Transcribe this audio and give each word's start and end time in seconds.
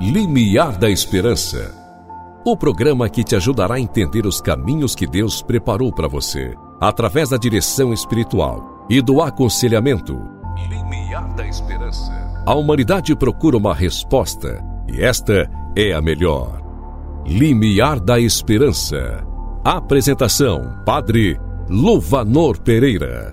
Limiar 0.00 0.76
da 0.76 0.90
Esperança. 0.90 1.72
O 2.44 2.56
programa 2.56 3.08
que 3.08 3.22
te 3.22 3.36
ajudará 3.36 3.76
a 3.76 3.80
entender 3.80 4.26
os 4.26 4.40
caminhos 4.40 4.92
que 4.92 5.06
Deus 5.06 5.40
preparou 5.40 5.92
para 5.92 6.08
você, 6.08 6.52
através 6.80 7.28
da 7.28 7.36
direção 7.36 7.92
espiritual 7.92 8.86
e 8.90 9.00
do 9.00 9.22
aconselhamento. 9.22 10.18
Limiar 10.68 11.32
da 11.34 11.46
Esperança. 11.46 12.12
A 12.44 12.54
humanidade 12.54 13.14
procura 13.14 13.56
uma 13.56 13.72
resposta 13.72 14.60
e 14.92 15.00
esta 15.00 15.48
é 15.76 15.92
a 15.92 16.02
melhor. 16.02 16.60
Limiar 17.24 18.00
da 18.00 18.18
Esperança. 18.18 19.24
Apresentação: 19.64 20.82
Padre 20.84 21.38
Luvanor 21.70 22.60
Pereira. 22.60 23.32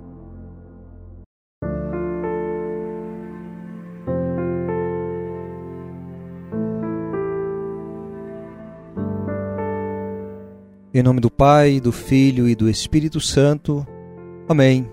Em 10.93 11.01
nome 11.01 11.21
do 11.21 11.31
Pai, 11.31 11.79
do 11.79 11.89
Filho 11.89 12.49
e 12.49 12.53
do 12.53 12.69
Espírito 12.69 13.21
Santo. 13.21 13.87
Amém. 14.49 14.91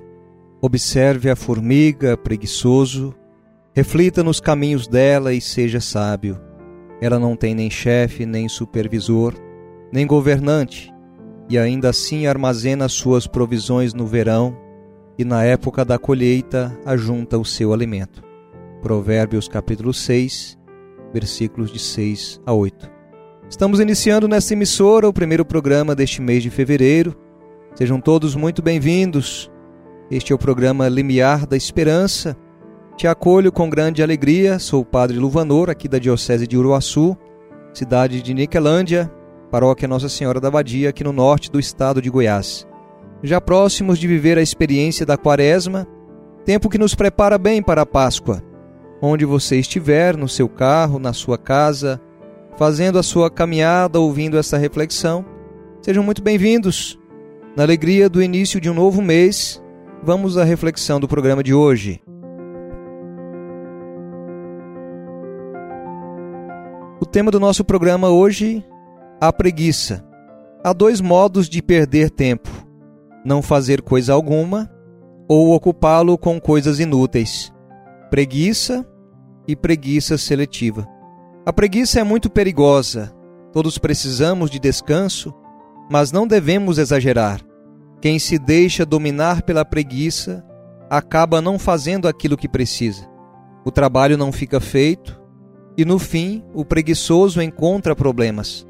Observe 0.61 1.29
a 1.29 1.35
formiga, 1.35 2.17
preguiçoso, 2.17 3.13
reflita 3.75 4.23
nos 4.23 4.39
caminhos 4.39 4.87
dela 4.87 5.33
e 5.33 5.41
seja 5.41 5.81
sábio. 5.81 6.41
Ela 7.01 7.19
não 7.19 7.35
tem 7.35 7.53
nem 7.53 7.69
chefe, 7.69 8.25
nem 8.25 8.49
supervisor, 8.49 9.35
nem 9.93 10.07
governante, 10.07 10.95
e 11.51 11.59
ainda 11.59 11.89
assim 11.89 12.29
armazena 12.29 12.89
suas 12.89 13.27
provisões 13.27 13.93
no 13.93 14.07
verão 14.07 14.57
e 15.19 15.25
na 15.25 15.43
época 15.43 15.85
da 15.85 15.99
colheita 15.99 16.79
ajunta 16.87 17.37
o 17.37 17.45
seu 17.45 17.73
alimento. 17.73 18.23
Provérbios 18.81 19.49
capítulo 19.49 19.93
6, 19.93 20.57
versículos 21.13 21.73
de 21.73 21.81
6 21.81 22.41
a 22.47 22.53
8. 22.53 22.98
Estamos 23.51 23.81
iniciando 23.81 24.29
nesta 24.29 24.53
emissora 24.53 25.09
o 25.09 25.13
primeiro 25.13 25.43
programa 25.43 25.95
deste 25.95 26.21
mês 26.21 26.43
de 26.43 26.51
fevereiro. 26.51 27.17
Sejam 27.75 27.99
todos 27.99 28.37
muito 28.37 28.61
bem-vindos. 28.61 29.51
Este 30.11 30.33
é 30.33 30.35
o 30.35 30.39
programa 30.39 30.87
Limiar 30.87 31.47
da 31.47 31.57
Esperança. 31.57 32.37
Te 32.95 33.07
acolho 33.07 33.51
com 33.51 33.71
grande 33.71 34.03
alegria. 34.03 34.59
Sou 34.59 34.83
o 34.83 34.85
Padre 34.85 35.19
Luvanor, 35.19 35.71
aqui 35.71 35.89
da 35.89 35.99
Diocese 35.99 36.47
de 36.47 36.59
Uruaçu, 36.59 37.17
cidade 37.73 38.21
de 38.21 38.35
Niquelândia, 38.35 39.11
paróquia 39.51 39.89
Nossa 39.89 40.11
Senhora 40.11 40.41
da 40.41 40.51
Badia, 40.51 40.91
aqui 40.91 41.03
no 41.03 41.13
norte 41.13 41.51
do 41.51 41.59
estado 41.59 42.03
de 42.03 42.11
Goiás. 42.11 42.67
Já 43.23 43.41
próximos 43.41 43.99
de 43.99 44.07
viver 44.07 44.37
a 44.37 44.43
experiência 44.43 45.07
da 45.07 45.17
Quaresma, 45.17 45.87
tempo 46.45 46.69
que 46.69 46.77
nos 46.77 46.95
prepara 46.95 47.39
bem 47.39 47.63
para 47.63 47.81
a 47.81 47.87
Páscoa. 47.87 48.43
Onde 49.01 49.25
você 49.25 49.57
estiver, 49.57 50.19
no 50.19 50.29
seu 50.29 50.51
carro, 50.51 50.99
na 50.99 51.15
sua 51.15 51.39
casa, 51.39 51.99
fazendo 52.59 52.99
a 52.99 53.05
sua 53.05 53.31
caminhada, 53.31 54.01
ouvindo 54.01 54.37
essa 54.37 54.59
reflexão. 54.59 55.25
Sejam 55.81 56.03
muito 56.03 56.21
bem-vindos. 56.21 56.99
Na 57.57 57.63
alegria 57.63 58.09
do 58.09 58.21
início 58.21 58.61
de 58.61 58.69
um 58.69 58.75
novo 58.75 59.01
mês, 59.01 59.63
vamos 60.03 60.37
à 60.37 60.43
reflexão 60.43 60.99
do 60.99 61.07
programa 61.07 61.41
de 61.41 61.55
hoje. 61.55 62.03
O 67.01 67.07
tema 67.07 67.31
do 67.31 67.39
nosso 67.39 67.65
programa 67.65 68.11
hoje, 68.11 68.65
a 69.21 69.33
preguiça. 69.33 70.05
Há 70.65 70.73
dois 70.73 71.01
modos 71.01 71.49
de 71.49 71.63
perder 71.63 72.11
tempo: 72.11 72.51
não 73.25 73.41
fazer 73.41 73.83
coisa 73.83 74.13
alguma 74.13 74.69
ou 75.29 75.55
ocupá-lo 75.55 76.19
com 76.19 76.41
coisas 76.41 76.81
inúteis. 76.81 77.53
Preguiça 78.11 78.85
e 79.47 79.55
preguiça 79.55 80.19
seletiva. 80.19 80.98
A 81.49 81.53
preguiça 81.53 81.99
é 81.99 82.05
muito 82.05 82.29
perigosa. 82.29 83.11
Todos 83.55 83.79
precisamos 83.79 84.51
de 84.51 84.59
descanso, 84.59 85.33
mas 85.91 86.13
não 86.13 86.27
devemos 86.27 86.77
exagerar. 86.77 87.41
Quem 88.03 88.19
se 88.19 88.39
deixa 88.39 88.85
dominar 88.85 89.41
pela 89.41 89.65
preguiça 89.65 90.45
acaba 90.91 91.41
não 91.41 91.59
fazendo 91.59 92.07
aquilo 92.07 92.37
que 92.37 92.51
precisa. 92.51 93.09
O 93.65 93.71
trabalho 93.71 94.19
não 94.19 94.31
fica 94.31 94.61
feito 94.61 95.19
e, 95.75 95.87
no 95.87 95.99
fim, 95.99 96.45
o 96.53 96.67
preguiçoso 96.67 97.41
encontra 97.41 97.97
problemas. 97.97 98.67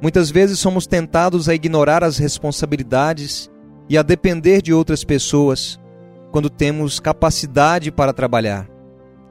Muitas 0.00 0.30
vezes 0.30 0.60
somos 0.60 0.86
tentados 0.86 1.48
a 1.48 1.54
ignorar 1.56 2.04
as 2.04 2.16
responsabilidades 2.16 3.50
e 3.88 3.98
a 3.98 4.02
depender 4.02 4.62
de 4.62 4.72
outras 4.72 5.02
pessoas 5.02 5.80
quando 6.30 6.48
temos 6.48 7.00
capacidade 7.00 7.90
para 7.90 8.12
trabalhar. 8.12 8.70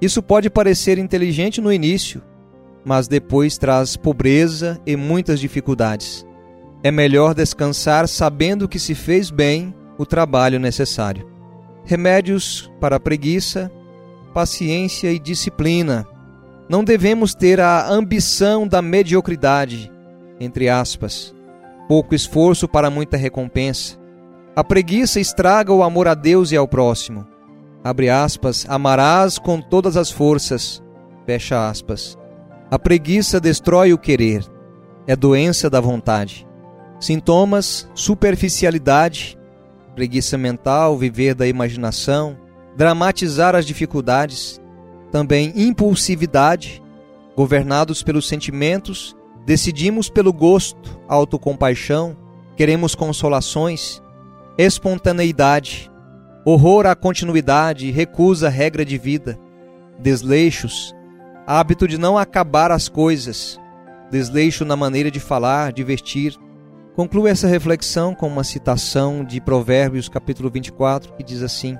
Isso 0.01 0.21
pode 0.21 0.49
parecer 0.49 0.97
inteligente 0.97 1.61
no 1.61 1.71
início, 1.71 2.21
mas 2.85 3.07
depois 3.07 3.57
traz 3.57 3.95
pobreza 3.95 4.79
e 4.85 4.95
muitas 4.95 5.39
dificuldades. 5.39 6.25
É 6.83 6.91
melhor 6.91 7.33
descansar 7.33 8.07
sabendo 8.07 8.67
que 8.67 8.79
se 8.79 8.95
fez 8.95 9.29
bem 9.29 9.73
o 9.97 10.05
trabalho 10.05 10.59
necessário. 10.59 11.27
Remédios 11.83 12.71
para 12.79 12.95
a 12.95 12.99
preguiça, 12.99 13.71
paciência 14.33 15.11
e 15.11 15.19
disciplina. 15.19 16.07
Não 16.69 16.83
devemos 16.83 17.33
ter 17.33 17.59
a 17.59 17.89
ambição 17.89 18.67
da 18.67 18.81
mediocridade, 18.81 19.91
entre 20.39 20.69
aspas, 20.69 21.35
pouco 21.87 22.13
esforço 22.13 22.67
para 22.67 22.89
muita 22.89 23.17
recompensa. 23.17 23.97
A 24.55 24.63
preguiça 24.63 25.19
estraga 25.19 25.73
o 25.73 25.83
amor 25.83 26.07
a 26.07 26.13
Deus 26.13 26.51
e 26.51 26.57
ao 26.57 26.67
próximo. 26.67 27.25
Abre 27.83 28.09
aspas, 28.09 28.65
amarás 28.69 29.39
com 29.39 29.61
todas 29.61 29.97
as 29.97 30.11
forças. 30.11 30.83
Fecha 31.25 31.69
aspas. 31.69 32.18
A 32.71 32.77
preguiça 32.77 33.39
destrói 33.39 33.93
o 33.93 33.97
querer, 33.97 34.45
é 35.07 35.15
doença 35.15 35.71
da 35.71 35.81
vontade. 35.81 36.47
Sintomas: 36.99 37.89
superficialidade, 37.95 39.39
preguiça 39.95 40.37
mental, 40.37 40.95
viver 40.95 41.33
da 41.33 41.47
imaginação, 41.47 42.37
dramatizar 42.77 43.55
as 43.55 43.65
dificuldades, 43.65 44.61
também 45.11 45.51
impulsividade, 45.55 46.79
governados 47.35 48.03
pelos 48.03 48.27
sentimentos, 48.27 49.15
decidimos 49.47 50.07
pelo 50.07 50.31
gosto, 50.31 50.99
autocompaixão, 51.07 52.15
queremos 52.55 52.93
consolações, 52.93 53.99
espontaneidade, 54.59 55.89
horror 56.45 56.85
à 56.85 56.95
continuidade, 56.95 57.89
recusa 57.89 58.45
à 58.45 58.49
regra 58.51 58.85
de 58.85 58.97
vida, 58.97 59.39
desleixos, 59.97 60.93
hábito 61.51 61.87
de 61.87 61.97
não 61.97 62.15
acabar 62.15 62.71
as 62.71 62.87
coisas, 62.87 63.59
desleixo 64.11 64.63
na 64.63 64.75
maneira 64.75 65.09
de 65.09 65.19
falar, 65.19 65.73
de 65.73 65.83
vestir. 65.83 66.37
Concluo 66.95 67.27
essa 67.27 67.47
reflexão 67.47 68.13
com 68.13 68.27
uma 68.27 68.43
citação 68.43 69.23
de 69.23 69.41
Provérbios, 69.41 70.07
capítulo 70.07 70.51
24, 70.51 71.11
que 71.13 71.23
diz 71.23 71.41
assim: 71.41 71.75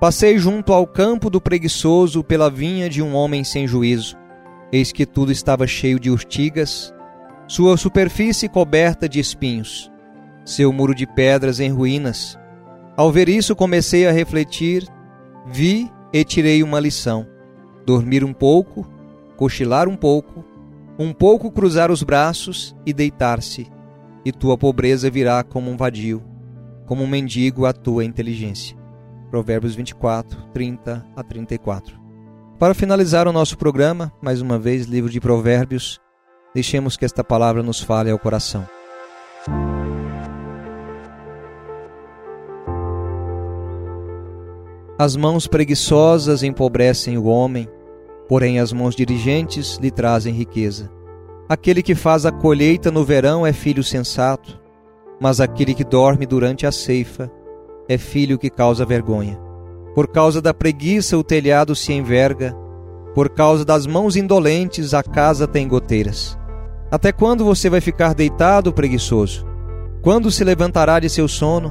Passei 0.00 0.38
junto 0.38 0.72
ao 0.72 0.86
campo 0.86 1.28
do 1.28 1.42
preguiçoso 1.42 2.24
pela 2.24 2.48
vinha 2.48 2.88
de 2.88 3.02
um 3.02 3.14
homem 3.14 3.44
sem 3.44 3.66
juízo. 3.66 4.16
Eis 4.72 4.92
que 4.92 5.04
tudo 5.04 5.30
estava 5.30 5.66
cheio 5.66 6.00
de 6.00 6.08
urtigas, 6.10 6.90
sua 7.46 7.76
superfície 7.76 8.48
coberta 8.48 9.06
de 9.06 9.20
espinhos, 9.20 9.92
seu 10.42 10.72
muro 10.72 10.94
de 10.94 11.06
pedras 11.06 11.60
em 11.60 11.70
ruínas. 11.70 12.38
Ao 12.96 13.12
ver 13.12 13.28
isso, 13.28 13.54
comecei 13.54 14.06
a 14.06 14.10
refletir, 14.10 14.88
vi 15.46 15.92
e 16.14 16.24
tirei 16.24 16.62
uma 16.62 16.80
lição. 16.80 17.26
Dormir 17.84 18.24
um 18.24 18.32
pouco 18.32 18.90
cochilar 19.42 19.88
um 19.88 19.96
pouco, 19.96 20.44
um 20.96 21.12
pouco 21.12 21.50
cruzar 21.50 21.90
os 21.90 22.04
braços 22.04 22.76
e 22.86 22.92
deitar-se, 22.92 23.66
e 24.24 24.30
tua 24.30 24.56
pobreza 24.56 25.10
virá 25.10 25.42
como 25.42 25.68
um 25.68 25.76
vadio, 25.76 26.22
como 26.86 27.02
um 27.02 27.08
mendigo 27.08 27.66
a 27.66 27.72
tua 27.72 28.04
inteligência. 28.04 28.78
Provérbios 29.32 29.74
24, 29.74 30.40
30 30.52 31.04
a 31.16 31.22
34. 31.24 32.00
Para 32.56 32.72
finalizar 32.72 33.26
o 33.26 33.32
nosso 33.32 33.58
programa, 33.58 34.12
mais 34.22 34.40
uma 34.40 34.60
vez, 34.60 34.86
livro 34.86 35.10
de 35.10 35.18
Provérbios, 35.18 35.98
deixemos 36.54 36.96
que 36.96 37.04
esta 37.04 37.24
palavra 37.24 37.64
nos 37.64 37.80
fale 37.80 38.12
ao 38.12 38.20
coração. 38.20 38.64
As 44.96 45.16
mãos 45.16 45.48
preguiçosas 45.48 46.44
empobrecem 46.44 47.18
o 47.18 47.24
homem, 47.24 47.68
porém 48.32 48.58
as 48.58 48.72
mãos 48.72 48.96
dirigentes 48.96 49.76
lhe 49.76 49.90
trazem 49.90 50.32
riqueza. 50.32 50.90
Aquele 51.46 51.82
que 51.82 51.94
faz 51.94 52.24
a 52.24 52.32
colheita 52.32 52.90
no 52.90 53.04
verão 53.04 53.46
é 53.46 53.52
filho 53.52 53.84
sensato, 53.84 54.58
mas 55.20 55.38
aquele 55.38 55.74
que 55.74 55.84
dorme 55.84 56.24
durante 56.24 56.66
a 56.66 56.72
ceifa 56.72 57.30
é 57.86 57.98
filho 57.98 58.38
que 58.38 58.48
causa 58.48 58.86
vergonha. 58.86 59.38
Por 59.94 60.08
causa 60.08 60.40
da 60.40 60.54
preguiça 60.54 61.18
o 61.18 61.22
telhado 61.22 61.76
se 61.76 61.92
enverga, 61.92 62.56
por 63.14 63.28
causa 63.28 63.66
das 63.66 63.86
mãos 63.86 64.16
indolentes 64.16 64.94
a 64.94 65.02
casa 65.02 65.46
tem 65.46 65.68
goteiras. 65.68 66.34
Até 66.90 67.12
quando 67.12 67.44
você 67.44 67.68
vai 67.68 67.82
ficar 67.82 68.14
deitado, 68.14 68.72
preguiçoso? 68.72 69.46
Quando 70.00 70.30
se 70.30 70.42
levantará 70.42 70.98
de 70.98 71.10
seu 71.10 71.28
sono, 71.28 71.70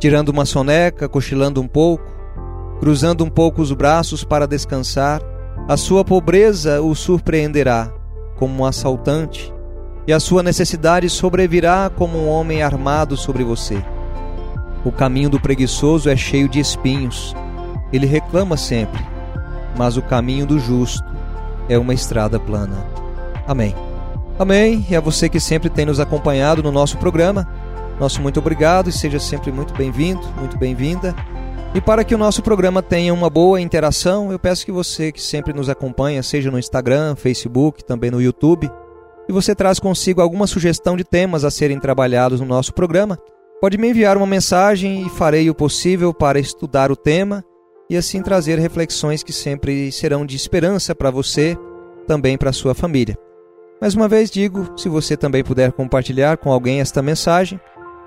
tirando 0.00 0.30
uma 0.30 0.46
soneca, 0.46 1.08
cochilando 1.08 1.60
um 1.60 1.68
pouco, 1.68 2.12
cruzando 2.80 3.22
um 3.22 3.30
pouco 3.30 3.62
os 3.62 3.70
braços 3.70 4.24
para 4.24 4.48
descansar? 4.48 5.30
A 5.68 5.76
sua 5.76 6.04
pobreza 6.04 6.82
o 6.82 6.92
surpreenderá, 6.92 7.88
como 8.36 8.62
um 8.62 8.64
assaltante, 8.66 9.54
e 10.06 10.12
a 10.12 10.18
sua 10.18 10.42
necessidade 10.42 11.08
sobrevirá 11.08 11.88
como 11.88 12.18
um 12.18 12.28
homem 12.28 12.62
armado 12.62 13.16
sobre 13.16 13.44
você. 13.44 13.82
O 14.84 14.90
caminho 14.90 15.30
do 15.30 15.40
preguiçoso 15.40 16.10
é 16.10 16.16
cheio 16.16 16.48
de 16.48 16.58
espinhos. 16.58 17.36
Ele 17.92 18.06
reclama 18.06 18.56
sempre, 18.56 19.00
mas 19.76 19.96
o 19.96 20.02
caminho 20.02 20.44
do 20.44 20.58
justo 20.58 21.06
é 21.68 21.78
uma 21.78 21.94
estrada 21.94 22.40
plana. 22.40 22.84
Amém. 23.46 23.72
Amém. 24.40 24.84
E 24.90 24.96
a 24.96 25.00
você 25.00 25.28
que 25.28 25.38
sempre 25.38 25.70
tem 25.70 25.86
nos 25.86 26.00
acompanhado 26.00 26.60
no 26.60 26.72
nosso 26.72 26.98
programa, 26.98 27.46
nosso 28.00 28.20
muito 28.20 28.40
obrigado 28.40 28.88
e 28.88 28.92
seja 28.92 29.20
sempre 29.20 29.52
muito 29.52 29.72
bem-vindo, 29.74 30.26
muito 30.36 30.58
bem-vinda. 30.58 31.14
E 31.74 31.80
para 31.80 32.04
que 32.04 32.14
o 32.14 32.18
nosso 32.18 32.42
programa 32.42 32.82
tenha 32.82 33.14
uma 33.14 33.30
boa 33.30 33.58
interação, 33.58 34.30
eu 34.30 34.38
peço 34.38 34.66
que 34.66 34.70
você 34.70 35.10
que 35.10 35.22
sempre 35.22 35.54
nos 35.54 35.70
acompanha, 35.70 36.22
seja 36.22 36.50
no 36.50 36.58
Instagram, 36.58 37.16
Facebook, 37.16 37.82
também 37.82 38.10
no 38.10 38.20
YouTube, 38.20 38.70
e 39.26 39.32
você 39.32 39.54
traz 39.54 39.80
consigo 39.80 40.20
alguma 40.20 40.46
sugestão 40.46 40.98
de 40.98 41.04
temas 41.04 41.44
a 41.44 41.50
serem 41.50 41.80
trabalhados 41.80 42.40
no 42.40 42.46
nosso 42.46 42.74
programa, 42.74 43.18
pode 43.58 43.78
me 43.78 43.88
enviar 43.88 44.18
uma 44.18 44.26
mensagem 44.26 45.06
e 45.06 45.08
farei 45.08 45.48
o 45.48 45.54
possível 45.54 46.12
para 46.12 46.38
estudar 46.38 46.92
o 46.92 46.96
tema 46.96 47.42
e 47.88 47.96
assim 47.96 48.20
trazer 48.20 48.58
reflexões 48.58 49.22
que 49.22 49.32
sempre 49.32 49.90
serão 49.90 50.26
de 50.26 50.36
esperança 50.36 50.94
para 50.94 51.10
você, 51.10 51.56
também 52.06 52.36
para 52.36 52.52
sua 52.52 52.74
família. 52.74 53.16
Mais 53.80 53.94
uma 53.94 54.08
vez 54.08 54.30
digo, 54.30 54.74
se 54.76 54.90
você 54.90 55.16
também 55.16 55.42
puder 55.42 55.72
compartilhar 55.72 56.36
com 56.36 56.52
alguém 56.52 56.80
esta 56.82 57.00
mensagem, 57.00 57.58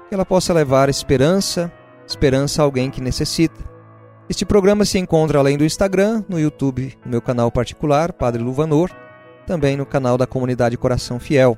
que 0.07 0.13
ela 0.13 0.25
possa 0.25 0.53
levar 0.53 0.87
esperança, 0.87 1.71
esperança 2.07 2.61
a 2.61 2.65
alguém 2.65 2.89
que 2.89 3.01
necessita. 3.01 3.63
Este 4.29 4.45
programa 4.45 4.85
se 4.85 4.97
encontra 4.97 5.39
além 5.39 5.57
do 5.57 5.65
Instagram, 5.65 6.23
no 6.27 6.39
YouTube, 6.39 6.97
no 7.05 7.11
meu 7.11 7.21
canal 7.21 7.51
particular, 7.51 8.11
Padre 8.11 8.41
Luvanor, 8.41 8.89
também 9.45 9.77
no 9.77 9.85
canal 9.85 10.17
da 10.17 10.25
comunidade 10.25 10.77
Coração 10.77 11.19
Fiel. 11.19 11.57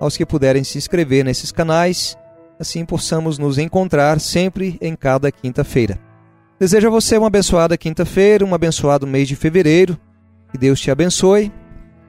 Aos 0.00 0.16
que 0.16 0.26
puderem 0.26 0.64
se 0.64 0.76
inscrever 0.76 1.24
nesses 1.24 1.52
canais, 1.52 2.16
assim 2.58 2.84
possamos 2.84 3.38
nos 3.38 3.58
encontrar 3.58 4.18
sempre 4.18 4.76
em 4.80 4.96
cada 4.96 5.30
quinta-feira. 5.30 5.98
Desejo 6.58 6.88
a 6.88 6.90
você 6.90 7.16
uma 7.16 7.28
abençoada 7.28 7.78
quinta-feira, 7.78 8.44
um 8.44 8.54
abençoado 8.54 9.06
mês 9.06 9.28
de 9.28 9.36
fevereiro. 9.36 9.98
Que 10.50 10.58
Deus 10.58 10.80
te 10.80 10.90
abençoe. 10.90 11.52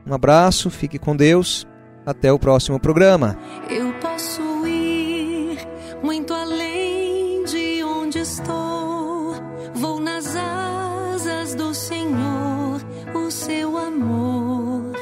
Um 0.06 0.13
abraço, 0.13 0.69
fique 0.69 0.98
com 0.98 1.16
Deus. 1.16 1.68
Até 2.06 2.34
o 2.34 2.39
próximo 2.39 2.80
programa. 2.80 3.38
Eu 3.69 3.94
posso 3.94 4.42
ir 4.66 5.60
muito 6.04 6.34
além 6.34 6.70
Senhor, 11.81 12.80
o 13.16 13.31
seu 13.31 13.75
amor 13.75 14.94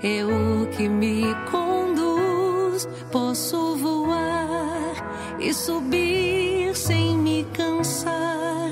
é 0.00 0.24
o 0.24 0.68
que 0.68 0.88
me 0.88 1.22
conduz. 1.50 2.86
Posso 3.10 3.74
voar 3.74 4.94
e 5.40 5.52
subir 5.52 6.76
sem 6.76 7.18
me 7.18 7.42
cansar, 7.52 8.70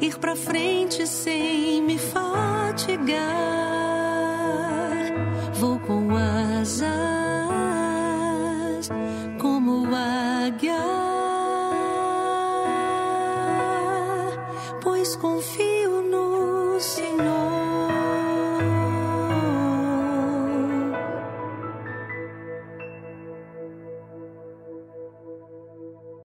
ir 0.00 0.16
para 0.20 0.36
frente 0.36 1.04
sem 1.04 1.82
me 1.82 1.98
fatigar. 1.98 3.18
Vou 5.54 5.80
com 5.80 6.16
asas 6.16 6.86
como 9.40 9.88
águia, 9.92 10.78
pois 14.80 15.16
confio. 15.16 15.71